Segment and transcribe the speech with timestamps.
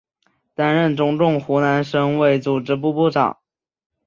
[0.55, 3.37] 担任中共湖南省委组织部部长。